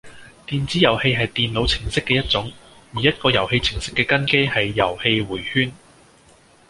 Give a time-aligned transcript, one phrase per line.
[0.47, 2.51] 電子遊戲係電腦程式嘅一種，
[2.95, 5.71] 而一個遊戲程式嘅根基係遊戲迴圈